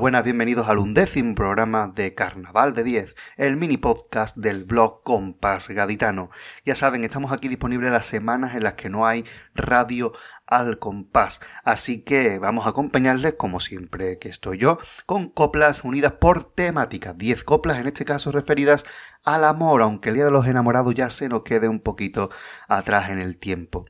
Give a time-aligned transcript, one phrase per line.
[0.00, 5.68] Buenas, bienvenidos al undécimo programa de Carnaval de 10, el mini podcast del blog Compás
[5.68, 6.30] Gaditano.
[6.64, 10.14] Ya saben, estamos aquí disponibles las semanas en las que no hay radio
[10.46, 16.12] al compás, así que vamos a acompañarles, como siempre que estoy yo, con coplas unidas
[16.12, 18.86] por temática, 10 coplas en este caso referidas
[19.26, 22.30] al amor, aunque el Día de los Enamorados ya se nos quede un poquito
[22.68, 23.84] atrás en el tiempo.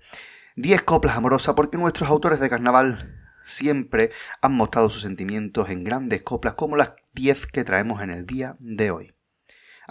[0.57, 6.23] 10 coplas amorosas porque nuestros autores de carnaval siempre han mostrado sus sentimientos en grandes
[6.23, 9.15] coplas como las 10 que traemos en el día de hoy.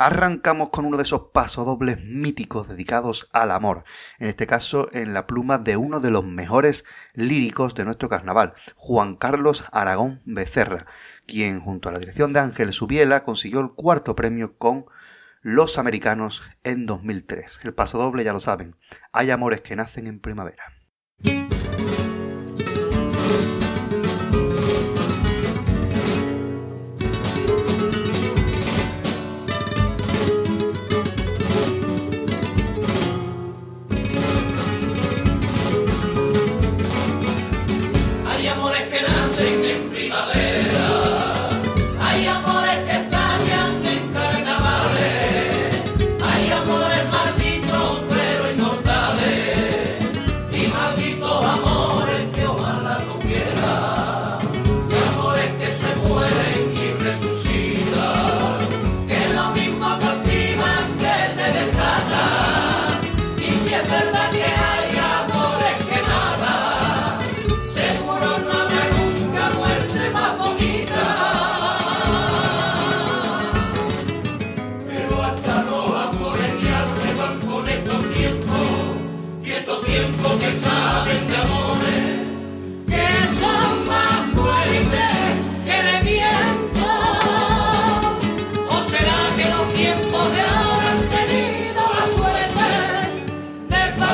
[0.02, 3.84] Arrancamos con uno de esos pasodobles míticos dedicados al amor,
[4.17, 8.54] en este caso en la pluma de uno de los mejores líricos de nuestro carnaval,
[8.76, 10.85] Juan Carlos Aragón Becerra,
[11.27, 14.85] quien junto a la dirección de Ángel Subiela consiguió el cuarto premio con
[15.41, 17.60] Los Americanos en 2003.
[17.63, 18.77] El pasodoble ya lo saben,
[19.12, 20.79] hay amores que nacen en primavera.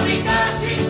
[0.05, 0.84] Because casi.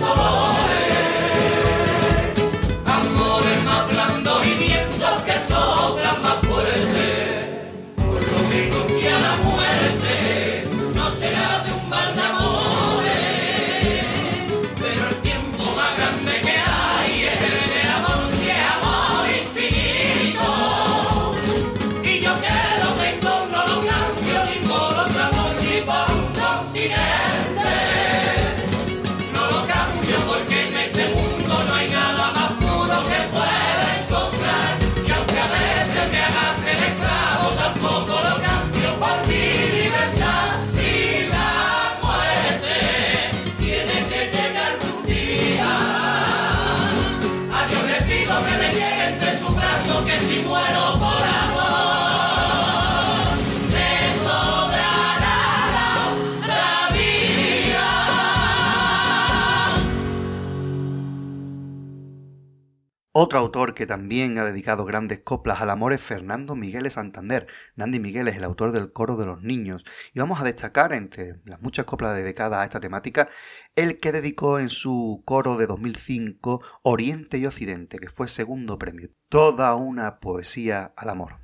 [63.18, 67.48] Otro autor que también ha dedicado grandes coplas al amor es Fernando Miguel Santander.
[67.78, 69.86] Nandi Miguel es el autor del coro de los niños.
[70.14, 73.30] Y vamos a destacar, entre las muchas coplas dedicadas a esta temática,
[73.74, 79.08] el que dedicó en su coro de 2005 Oriente y Occidente, que fue segundo premio.
[79.30, 81.38] Toda una poesía al amor.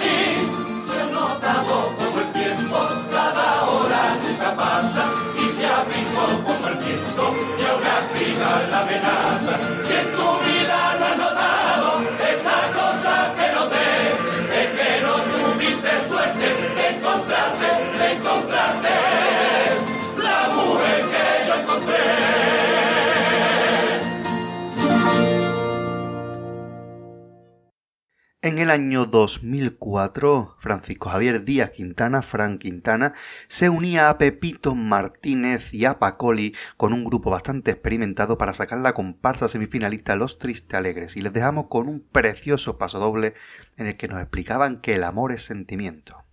[0.00, 0.16] ti
[0.88, 2.78] se nota poco el tiempo,
[3.10, 5.04] cada hora nunca pasa
[5.42, 7.24] y se abrigó como el viento
[7.58, 9.59] y ahora la amenaza.
[28.60, 33.12] El año 2004, Francisco Javier Díaz Quintana, Fran Quintana,
[33.48, 38.80] se unía a Pepito Martínez y a Pacoli con un grupo bastante experimentado para sacar
[38.80, 43.34] la comparsa semifinalista Los Triste Alegres y les dejamos con un precioso pasodoble
[43.76, 46.24] en el que nos explicaban que el amor es sentimiento.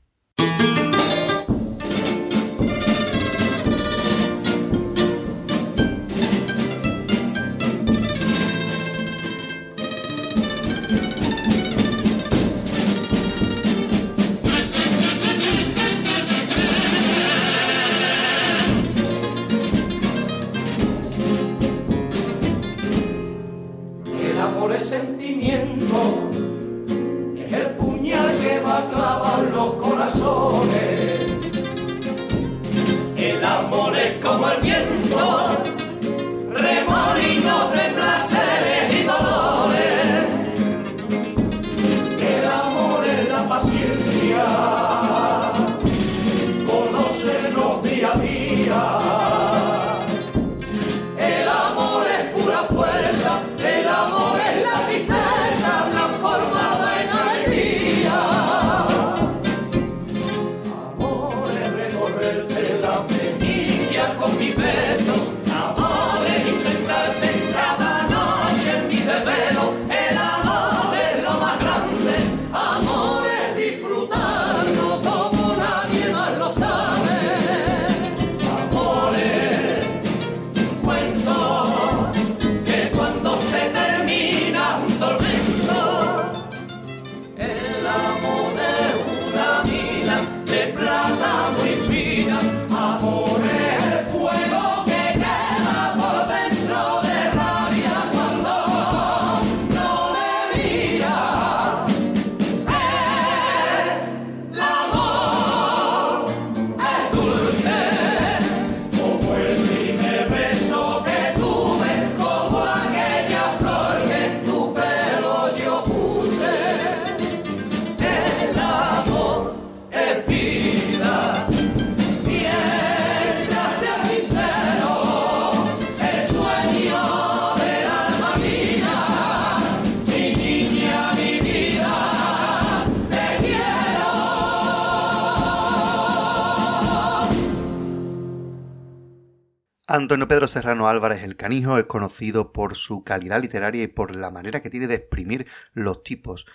[139.97, 144.29] Antonio Pedro Serrano Álvarez el Canijo es conocido por su calidad literaria y por la
[144.29, 146.45] manera que tiene de exprimir los tipos.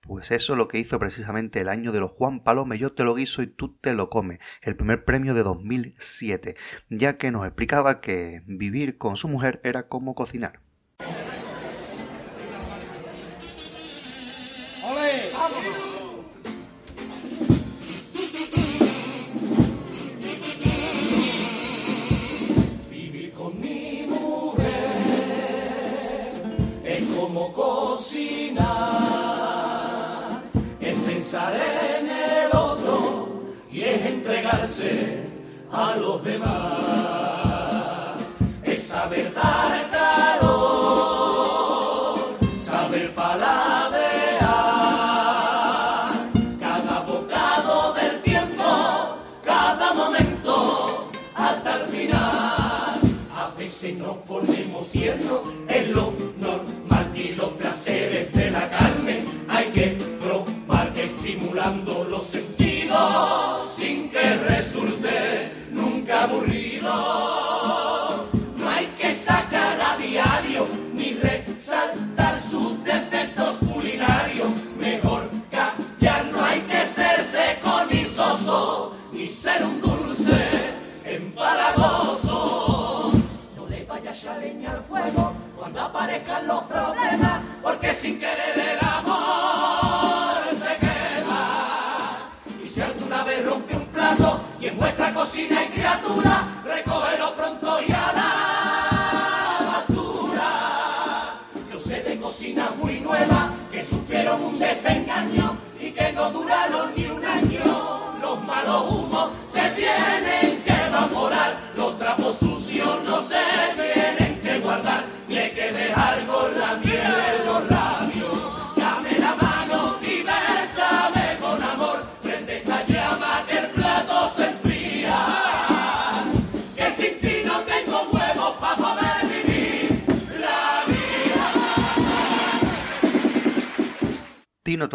[0.00, 3.04] Pues eso es lo que hizo precisamente el año de los Juan Palome, yo te
[3.04, 6.56] lo guiso y tú te lo comes, el primer premio de 2007,
[6.90, 10.60] ya que nos explicaba que vivir con su mujer era como cocinar.
[36.28, 37.05] A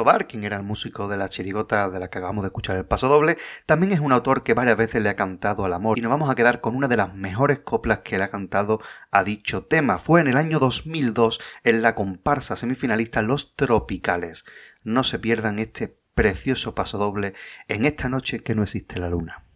[0.02, 2.88] Tobar, quien era el músico de la chirigota de la que acabamos de escuchar el
[2.88, 6.02] paso doble, también es un autor que varias veces le ha cantado al amor y
[6.02, 8.80] nos vamos a quedar con una de las mejores coplas que le ha cantado
[9.12, 10.00] a dicho tema.
[10.00, 14.44] Fue en el año 2002 en la comparsa semifinalista Los Tropicales.
[14.82, 17.36] No se pierdan este precioso paso doble
[17.68, 19.51] en esta noche que no existe la luna.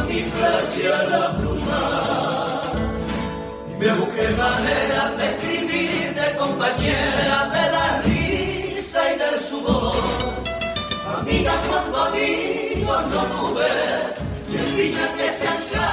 [0.00, 2.62] Mi playa la bruma.
[3.70, 9.94] Y me busqué manera de escribir de compañera de la risa y del sudor.
[11.18, 13.70] Amiga cuando amigos no tuve,
[14.50, 15.91] y espinas que se anclaban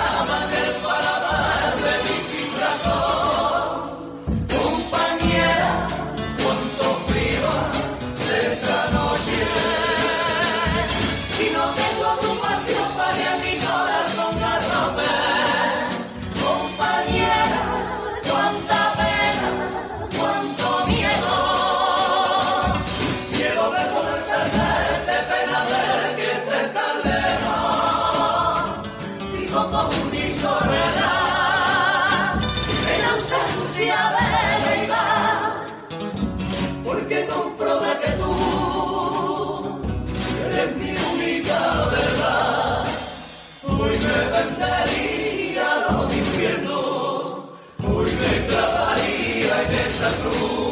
[50.01, 50.68] En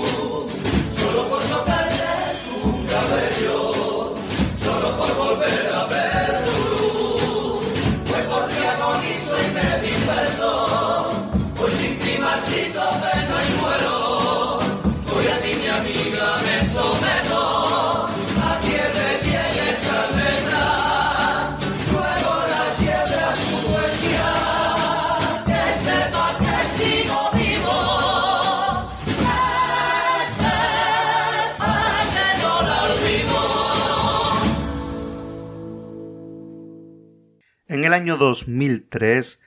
[37.87, 39.39] el año 2003,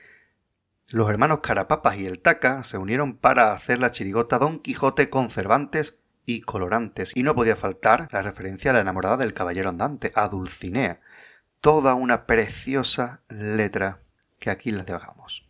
[0.89, 5.29] los hermanos Carapapas y el Taca se unieron para hacer la chirigota Don Quijote con
[5.29, 10.11] Cervantes y colorantes, y no podía faltar la referencia a la enamorada del caballero andante,
[10.15, 11.01] a Dulcinea.
[11.59, 13.99] Toda una preciosa letra
[14.39, 15.47] que aquí les dejamos.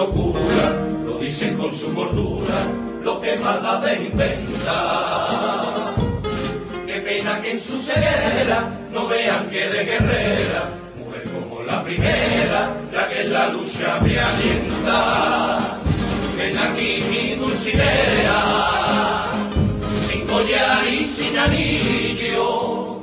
[0.00, 0.66] Locura,
[1.04, 2.58] lo dicen con su cordura,
[3.02, 4.76] lo que maldades inventa.
[6.86, 8.58] Qué pena que en su ceguera
[8.92, 10.62] no vean que de guerrera,
[10.98, 12.60] mujer como la primera,
[12.94, 14.98] la que en la lucha me alienta.
[16.38, 18.38] Ven aquí mi dulcinea,
[20.08, 23.00] sin collar y sin anillo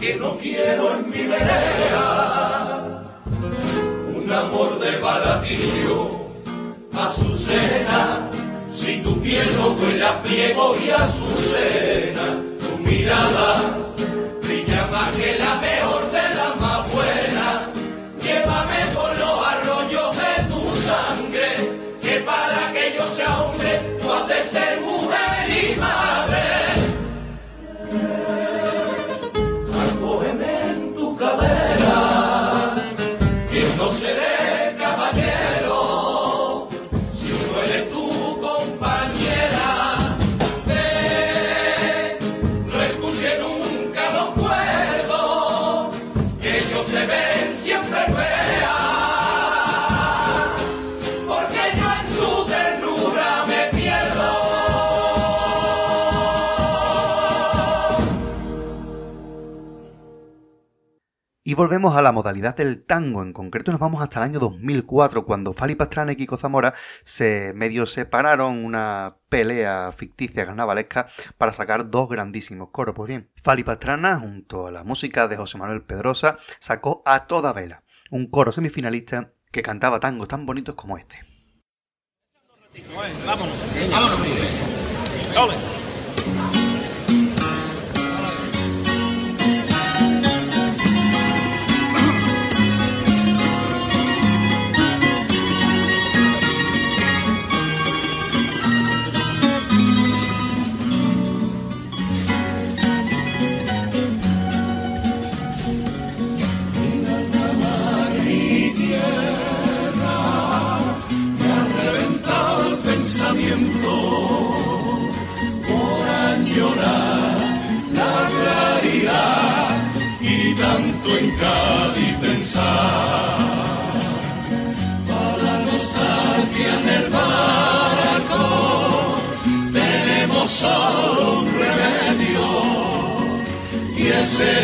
[0.00, 2.69] que no quiero en mi vereda
[4.30, 6.30] un amor de baratillo,
[6.96, 8.30] Azucena,
[8.70, 13.89] si tu piel no huele pliego y azucena, tu mirada
[61.50, 63.24] Y volvemos a la modalidad del tango.
[63.24, 67.52] En concreto nos vamos hasta el año 2004, cuando Fali Pastrana y Kiko Zamora se
[67.56, 72.94] medio separaron una pelea ficticia carnavalesca para sacar dos grandísimos coros.
[72.94, 77.52] Pues bien, Fali Pastrana, junto a la música de José Manuel Pedrosa, sacó a toda
[77.52, 81.18] vela un coro semifinalista que cantaba tangos tan bonitos como este.
[83.26, 83.56] Vámonos,
[85.34, 85.89] vámonos.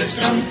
[0.06, 0.45] system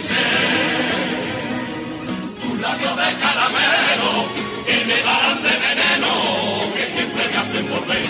[0.00, 0.16] enloquecer.
[2.42, 4.28] Tus labios de caramelo,
[4.66, 6.12] que me darán de veneno,
[6.74, 8.06] que siempre me hacen volver.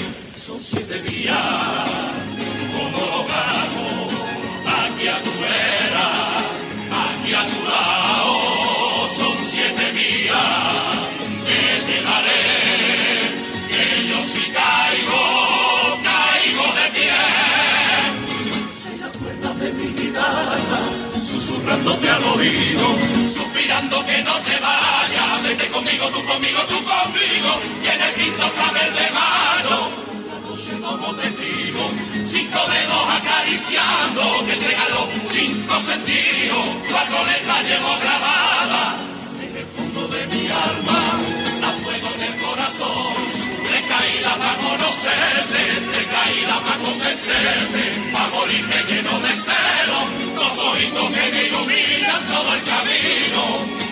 [0.47, 2.20] Son siete días
[22.49, 27.51] suspirando que no te vayas, vete conmigo, tú conmigo, tú conmigo,
[27.85, 29.91] y en el quinto clavel de mano,
[30.49, 31.15] noche como
[32.27, 38.95] cinco dedos acariciando, que te regaló cinco sentidos, cuatro letras llevo grabadas,
[39.45, 41.01] en el fondo de mi alma,
[41.69, 43.15] a fuego en el corazón,
[43.65, 44.80] tres caídas para conocerte, tres
[46.91, 49.99] convencerte, para morirme lleno de celo,
[50.35, 53.43] dos ojitos que me iluminan todo el camino,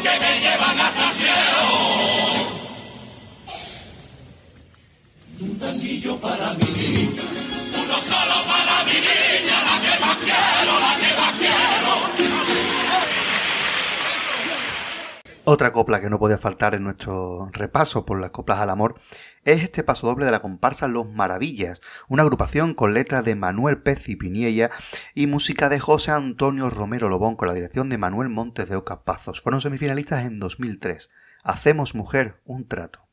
[0.03, 1.69] que me llevan hasta el cielo.
[5.41, 7.11] Un tanguillo para mí,
[7.83, 12.28] uno solo para mi niña, la que más quiero, la que más quiero.
[15.51, 19.01] Otra copla que no podía faltar en nuestro repaso por las coplas al amor
[19.45, 23.81] es este paso doble de la comparsa Los Maravillas, una agrupación con letras de Manuel
[23.81, 24.69] Pez y Piniella
[25.15, 29.05] y música de José Antonio Romero Lobón con la dirección de Manuel Montes de Oca
[29.05, 29.41] Pazos.
[29.41, 31.09] Fueron semifinalistas en 2003.
[31.45, 33.09] Hacemos mujer un trato.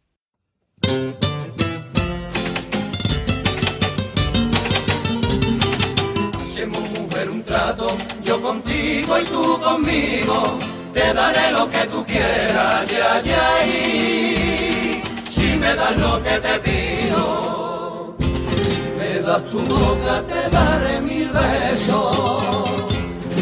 [6.41, 7.87] Hacemos mujer un trato,
[8.25, 10.59] yo contigo y tú conmigo,
[10.95, 16.55] te daré lo que tú quieras, ya, ya, y si me das lo que te
[16.65, 22.79] pido, si me das tu boca te daré mil besos,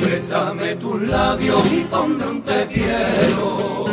[0.01, 3.85] préstame tus labios y pondré un te quiero,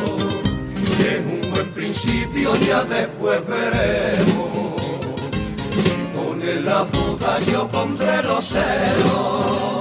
[1.10, 4.80] es un buen principio, ya después veremos.
[6.14, 9.79] Pone la boca, yo pondré los celos.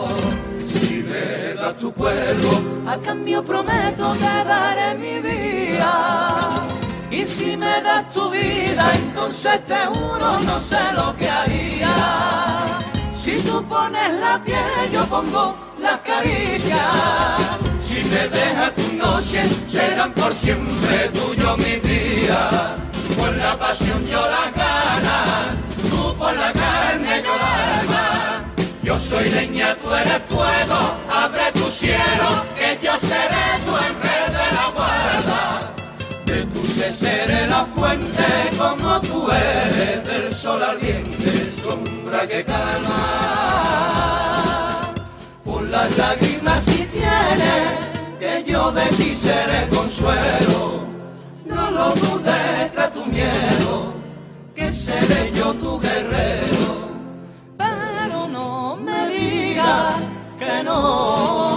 [1.69, 2.49] Das tu cuerpo,
[2.87, 6.65] a cambio prometo te daré mi vida.
[7.11, 11.93] Y si me das tu vida, entonces te juro no sé lo que haría.
[13.23, 17.37] Si tú pones la piel, yo pongo las caricias.
[17.87, 22.51] Si me dejas tus noches, serán por siempre tuyo mis días.
[23.15, 25.55] Por la pasión yo las ganas,
[25.91, 28.09] tú por la carne yo la alma.
[28.89, 30.79] Yo soy leña, tú eres fuego,
[31.13, 35.41] abre tu cielo, que yo seré tu ángel de la guarda.
[36.25, 38.25] De tu ser seré la fuente,
[38.57, 43.01] como tú eres del sol ardiente, sombra que calma.
[45.45, 47.69] Por las lágrimas si tienes,
[48.19, 50.87] que yo de ti seré consuelo.
[51.45, 53.93] No lo dudes, trae tu miedo,
[54.55, 56.89] que seré yo tu guerrero.
[57.57, 59.95] Pero no me digas
[60.39, 61.48] que no,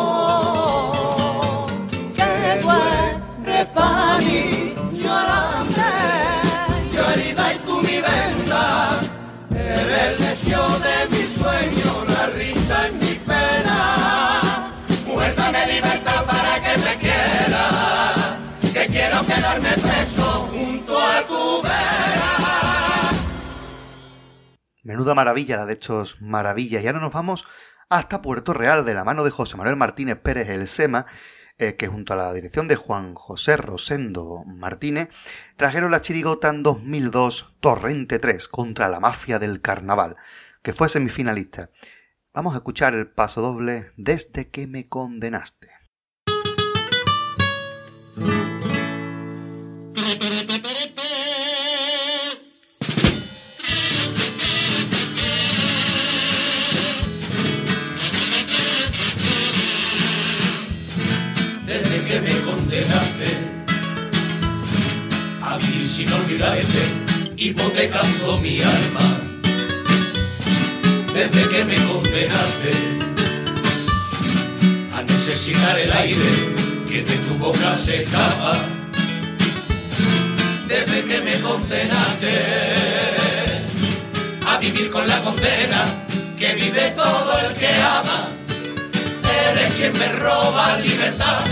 [25.15, 26.83] Maravilla la de estos maravillas.
[26.83, 27.45] Y ahora nos vamos
[27.89, 31.07] hasta Puerto Real de la mano de José Manuel Martínez Pérez el Sema,
[31.59, 35.09] eh, que junto a la dirección de Juan José Rosendo Martínez
[35.57, 40.17] trajeron la chirigota en 2002 Torrente 3 contra la mafia del carnaval,
[40.63, 41.71] que fue semifinalista.
[42.33, 45.82] Vamos a escuchar el paso doble desde que me condenaste.
[67.75, 69.21] Te canto mi alma.
[71.13, 72.71] Desde que me condenaste
[74.95, 76.31] a necesitar el aire
[76.89, 78.53] que de tu boca se escapa.
[80.69, 82.33] Desde que me condenaste
[84.47, 85.85] a vivir con la condena
[86.39, 88.29] que vive todo el que ama.
[89.51, 91.45] Eres quien me roba libertad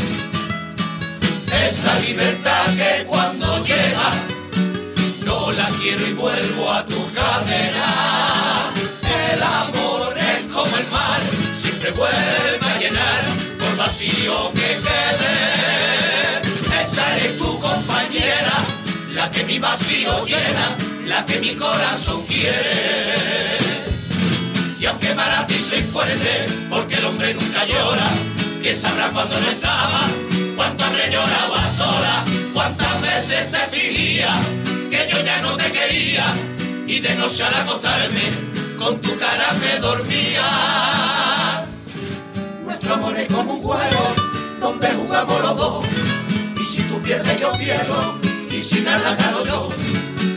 [1.66, 4.29] esa libertad que cuando llega
[6.20, 8.70] vuelvo a tu cadena.
[9.32, 11.20] El amor es como el mar,
[11.54, 13.22] siempre vuelve a llenar
[13.58, 15.34] por vacío que quede.
[16.80, 18.56] Esa eres tu compañera,
[19.12, 23.58] la que mi vacío llena, la que mi corazón quiere.
[24.78, 28.08] Y aunque para ti soy fuerte, porque el hombre nunca llora,
[28.62, 30.02] que sabrá cuando no estaba
[30.56, 34.34] cuánto habré llorado a sola, cuántas veces te fingía
[34.90, 36.26] que yo ya no te quería
[36.86, 38.22] y de noche al acostarme
[38.76, 41.64] con tu cara me dormía.
[42.64, 44.14] Nuestro amor es como un juego
[44.60, 45.86] donde jugamos los dos
[46.60, 48.18] y si tú pierdes yo pierdo
[48.50, 49.68] y si ganas gano yo.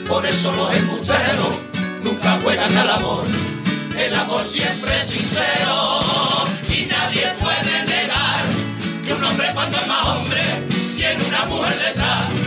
[0.07, 1.59] Por eso los embusteros
[2.03, 3.23] nunca juegan al amor.
[3.97, 5.99] El amor siempre es sincero
[6.69, 7.73] y nadie puede
[9.03, 10.41] que un hombre cuando es más hombre
[10.95, 12.42] tiene una mujer detrás.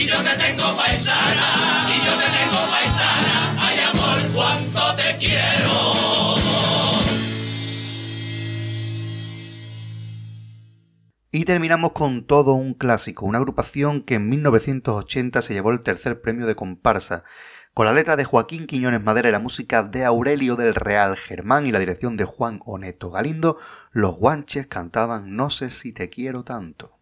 [0.00, 6.36] Y yo te tengo paisana, y yo te tengo paisana, ay amor, cuánto te quiero.
[11.30, 16.22] Y terminamos con todo un clásico, una agrupación que en 1980 se llevó el tercer
[16.22, 17.22] premio de comparsa
[17.74, 21.66] con la letra de Joaquín Quiñones Madera y la música de Aurelio del Real Germán
[21.66, 23.58] y la dirección de Juan Oneto Galindo,
[23.92, 26.99] los guanches cantaban No sé si te quiero tanto.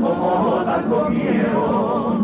[0.00, 2.16] Como tanto quiero,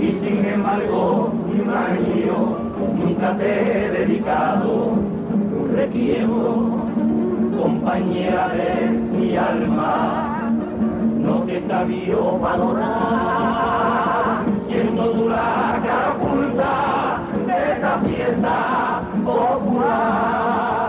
[0.00, 2.58] y sin embargo, mi marido,
[2.96, 6.82] nunca te he dedicado un requiero,
[7.60, 10.50] compañera de mi alma,
[11.20, 13.62] no te sabía valorar,
[14.68, 20.88] siendo tú la cara oculta de esta fiesta popular,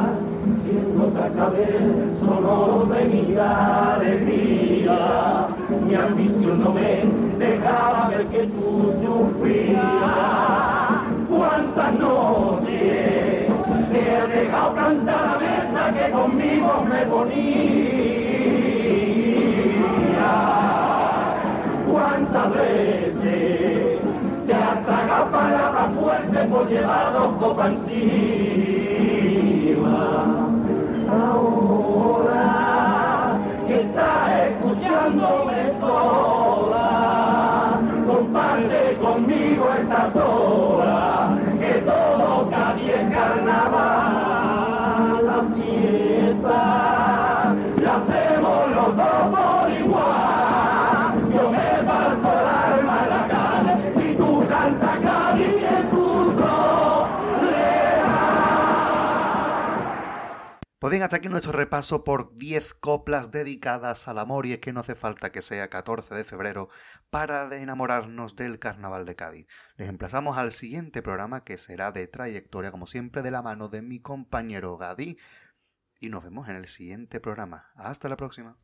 [0.65, 1.11] siendo
[1.51, 1.83] vez
[2.19, 3.92] solo de mi alegría
[5.93, 7.05] mi ambición no me
[7.37, 9.83] dejaba ver que tú sufrías.
[11.29, 13.47] Cuántas noches
[13.91, 17.43] te he dejado cantar la mesa que conmigo me ponía.
[21.91, 23.99] Cuántas veces
[24.47, 28.97] te has tragado palabras fuertes por llevar dos copas encima.
[31.07, 32.53] Ahora
[33.67, 35.52] que estás escuchándome
[60.93, 64.81] bien, hasta aquí nuestro repaso por 10 coplas dedicadas al amor y es que no
[64.81, 66.69] hace falta que sea 14 de febrero
[67.09, 69.47] para enamorarnos del Carnaval de Cádiz.
[69.75, 73.81] Les emplazamos al siguiente programa que será de trayectoria como siempre de la mano de
[73.81, 75.17] mi compañero Gadi
[75.99, 77.71] y nos vemos en el siguiente programa.
[77.73, 78.55] Hasta la próxima.